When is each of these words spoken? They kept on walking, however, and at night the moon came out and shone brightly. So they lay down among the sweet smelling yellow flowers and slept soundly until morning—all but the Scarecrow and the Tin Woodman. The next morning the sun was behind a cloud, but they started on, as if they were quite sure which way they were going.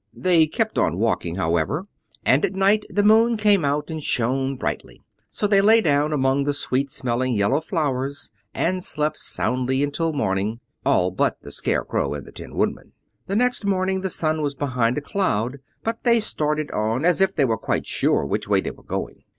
They 0.15 0.47
kept 0.47 0.79
on 0.79 0.97
walking, 0.97 1.35
however, 1.35 1.85
and 2.25 2.43
at 2.43 2.55
night 2.55 2.85
the 2.89 3.03
moon 3.03 3.37
came 3.37 3.63
out 3.63 3.91
and 3.91 4.03
shone 4.03 4.55
brightly. 4.57 5.03
So 5.29 5.45
they 5.45 5.61
lay 5.61 5.79
down 5.79 6.11
among 6.11 6.45
the 6.45 6.55
sweet 6.55 6.89
smelling 6.89 7.35
yellow 7.35 7.61
flowers 7.61 8.31
and 8.51 8.83
slept 8.83 9.19
soundly 9.19 9.83
until 9.83 10.11
morning—all 10.11 11.11
but 11.11 11.41
the 11.43 11.51
Scarecrow 11.51 12.15
and 12.15 12.25
the 12.25 12.31
Tin 12.31 12.55
Woodman. 12.55 12.93
The 13.27 13.35
next 13.35 13.63
morning 13.63 14.01
the 14.01 14.09
sun 14.09 14.41
was 14.41 14.55
behind 14.55 14.97
a 14.97 15.01
cloud, 15.01 15.59
but 15.83 16.01
they 16.03 16.19
started 16.19 16.71
on, 16.71 17.05
as 17.05 17.21
if 17.21 17.35
they 17.35 17.45
were 17.45 17.55
quite 17.55 17.85
sure 17.85 18.25
which 18.25 18.47
way 18.47 18.59
they 18.59 18.71
were 18.71 18.81
going. 18.81 19.23